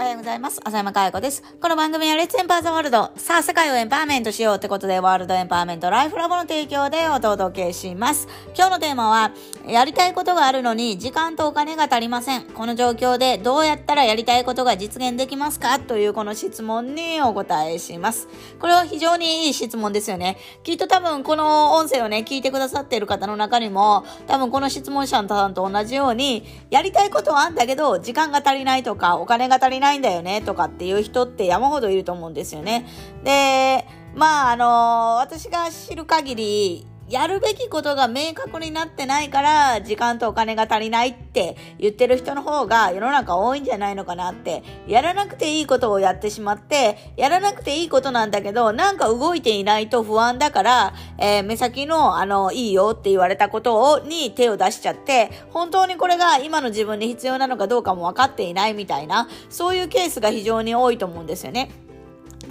[0.00, 0.62] おはようございます。
[0.64, 1.42] 浅山かや子です。
[1.60, 3.10] この番組はレッツエンパーザワールド。
[3.16, 8.26] さあ、世界をエンパワーメントしようってことで、ワールドエンパワーメントライフラボの提供でお届けします。
[8.56, 9.32] 今日のテーマは、
[9.66, 12.44] やりたいことがあるのに時間とお金が足りません。
[12.44, 15.78] この状況でどうやったらやりたいことが実現できますか？
[15.78, 18.26] というこの質問にお答えします。
[18.58, 20.38] これは非常にいい質問ですよね。
[20.62, 32.86] きっと多分この音声をね、聞いてくださっている方の中にも、多分この質問者のさんと同じように、やりたいことはあんだけど、時間が足りないとか、お金が足りないないんだよねとかっていう人って山ほどいると思うんですよね。
[33.24, 61.72] で、まあ、あの私が知る限り、やるべきことが明確になってないから、時間とお金が足りないって言ってる人の方が世の中多いんじゃないのかなって、やらなくていいことをやってしまって、やらなくていいことなんだけど、なんか動いていないと不安だから、えー、目先の、あの、いいよって言われたことを、に手を出しちゃって、本当にこれが今の自分に必要なのかどうかも分かっていないみたいな、そういうケースが非常に多いと思うんですよね。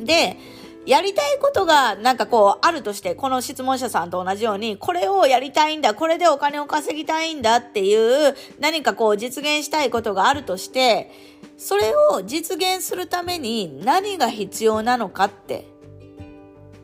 [0.00, 0.36] で、
[0.88, 11.10] やりたいことがなんかこうあるとして、この質問者さんと同じように、これをやりたいんだ、これでお金を稼ぎたいんだっていう何かこう実現したいことがあるとして、
[11.58, 15.66] それを実現するために何が必要なのかって、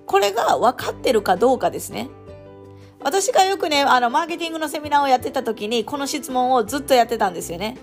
[0.04, 2.10] これが分かってるかどうかですね。
[3.00, 7.78] 私がよくね、あの、マーケティングのセミナーをやってた時に、この質問をずっとやってたんですよね。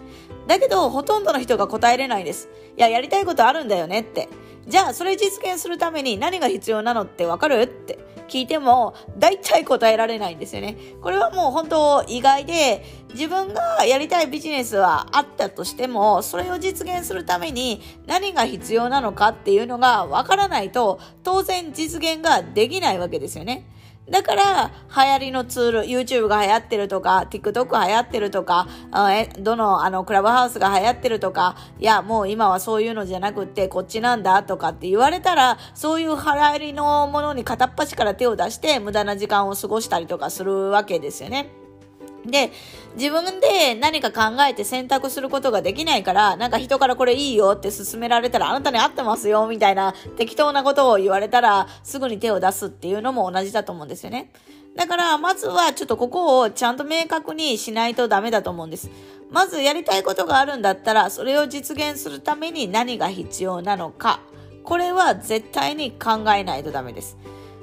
[0.46, 2.48] だけど、ほとんどの人が答えれないです。
[2.78, 4.30] いや、やりたいことあるんだよねって。
[4.68, 7.62] じゃあ、それ実現するために何が必要なのってわかる？
[7.62, 10.78] って聞いても、大体答えられないんですよね。
[11.02, 23.66] これはもう本当意外で、自分がやりたいビジネスはあったとしても、それを実現するために何が必要なのかっていうのがわからないと、当然実現ができないわけですよね。
[24.10, 28.68] だから、流行りのツール、YouTube が流行ってるとか、TikTok 流行ってるとか、
[29.40, 41.61] どの、あの、クラブハウスが流行ってるとか、いや、もう今はそういうのじゃなくて、こっちなんだとかって言われたら、そういう流行りのものに片っ端から手を出して、無駄な時間を過ごしたりとかするわけですよね。
[42.26, 42.52] で、
[42.96, 54.32] 自分で何か考えて選択することができないから、なんか人からこれいいよって勧められたら、あなたに合ってますよ、みたいな適当なことを言われたら、すぐに手を出すっていうのも同じだと思うんですよね。
[54.76, 58.90] だから、まずはちょっとここをちゃんと明確にしないとダメだと思うんです。
[59.30, 64.20] まずやりたいことがあるんだったら、それを実現するために何が必要なのか。
[64.64, 67.18] これは絶対に考えないとダメです。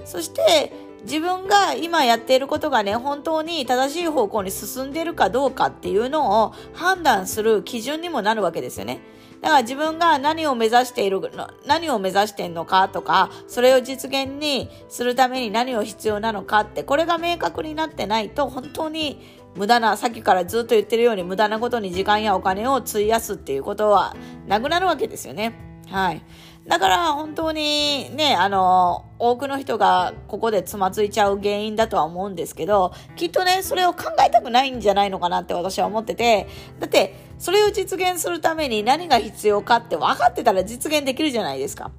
[0.05, 0.73] そして、
[1.03, 9.01] 自分が今やっていることがね、本当に正しい方向に進んでいるかどうかっていうのを判断する基準にもなるわけですよね。
[9.41, 19.21] だから自分が何を目指しているの、何を目指しているのかとか、それを実現にするために何を必要なのかって、これが明確になってないと、本当に
[19.55, 24.17] 無駄な、さっきからずっと言ってるように無駄なことに時間やお金を費やすっていうことは
[24.47, 25.55] なくなるわけですよね。
[25.89, 26.23] はい。
[26.69, 36.47] だから本当にね、あの、多くの人がここでつまずいちゃう原因だとは思うんですけど、きっとね、それを考えたくないんじゃないのかなって私は思ってて、
[36.79, 41.91] だって、それを実現するために何が必要かって分かってたら実現できるじゃないですか。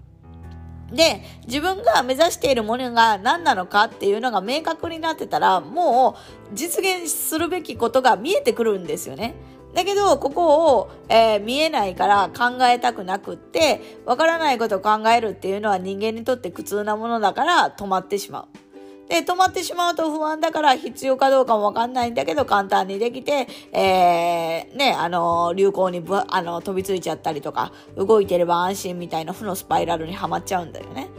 [0.91, 6.15] で、自分が目指しているものが何なのかっていうのが明確になってたら、も
[6.51, 9.33] う実現するべきことが見えてくるんですよね。
[9.73, 18.69] だけど、ここを、えー、見えないから考えたくなくって、わからないことを考えるっていうのは人間にとって苦痛なものだから止まってしまう。
[19.09, 31.09] で、止まってしまうと不安だから必要かどうかもわかんないんだけど簡単にできて、えー、ね、あの、流行にぶあの飛びついちゃったりとか、動いてれば安心みたいな負のスパイラルにはまっちゃうんだよね。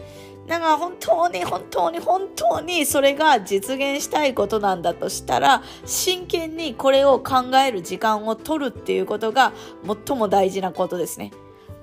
[0.50, 9.52] だから本当に本当に本当にそれが実現したいことなんだとしたら真剣にこれを考える時間を取るっていうことが
[10.06, 11.30] 最も大事なことですね。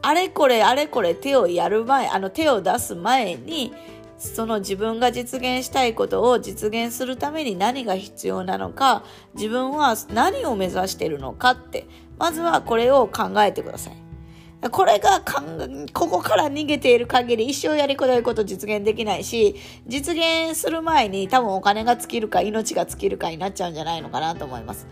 [0.02, 3.72] あれこれあれこれ手をやる前、あの手を出す前に
[4.18, 11.88] その自分が実現したいことを実現するために何が必要なのか、自分は何を目指してるのかって、
[12.20, 14.07] まずはこれを考えてください。
[14.72, 19.56] これがかん、ここから逃げている限り一生やりこないこと実現できないし、
[19.88, 24.88] 実現する前に多分お金が尽きるか命が尽きるかになっちゃうんじゃないのかなと思います。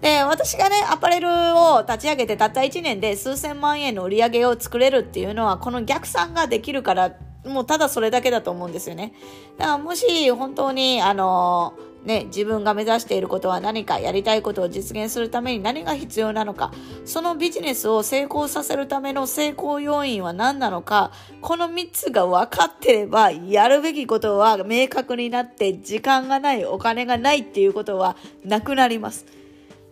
[0.00, 9.12] で、私がね、アパレルを立ち上げてたった1年で数千万円の売り上げを作れるっていうのは、この逆算ができるからもうただそれだけだと思うんですよね。
[9.58, 11.74] だからもし本当に、あの
[12.08, 16.72] ね、自分が目指していることは何か、やりたいことを実現するために何が必要なのか、
[17.04, 21.12] そのビジネスを成功させるための成功要因は何なのか、
[21.42, 29.26] この3つが分かってれば、やるべきことは明確になって、時間がない、お金がないっていうことはなくなります。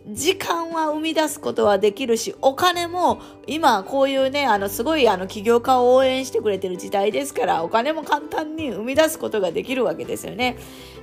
[0.09, 10.57] 時間は生み出すことはできるし、お金も今こういうね、あのすごいあの起業家を応援してくれてる時代ですから、お金も簡単に生み出すことができるわけですよね。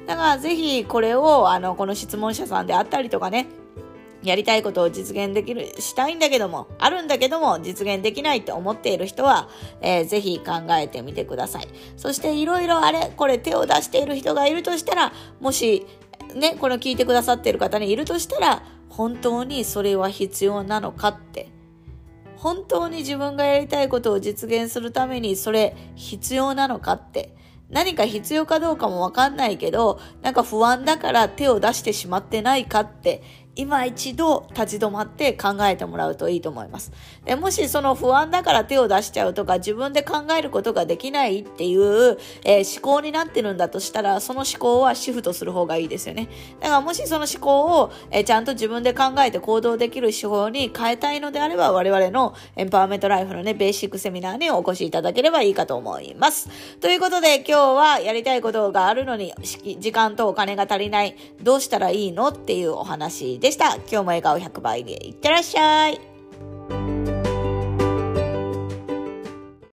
[0.06, 3.46] だからぜひこれをあのこの質問者さんであったりとかね、
[4.22, 9.50] やりたいことを実現できる、したいんだけども、あるんだけども、実現できないって思っている人は、
[9.82, 11.68] えー、ぜひ考えてみてください。
[11.98, 15.86] そしていろいろあれ、これ手を出している人がいるとしたら、もし、
[16.34, 18.62] ね、この聞いてくださっている方にいるとしたら、
[18.96, 21.48] 本当にそれは必要なのかって。
[22.36, 27.34] 本当に自分がやりたいことを実現するためにそれ必要なのかって。
[27.70, 33.22] 何か必要かどうかもわかんないけど、なんか不安だから手を出してしまってないかって
[33.56, 36.92] 今一度立ち止まって考えてもらうといいと思います。
[37.24, 46.28] でもしその不安だから手を出しちゃうとか自分で考えることができないっていう、えー、思考になってるんだとしたらその思考はシフトする方がいいですよね。
[46.60, 56.48] だからもしその思考を、えー、ちゃんと自分で考えて行動できる手法に変えたいのであれば我々のエンパワーメントライフのねベーシックセミナーにお越しいただければいいかと思います。
[56.80, 59.32] ということで今日はやりたいことがあるのに
[59.78, 63.74] 時間とお金が足りないどうしたらいいのっていうお話でした。
[63.74, 66.13] 今日も笑顔100倍でいってらっしゃい。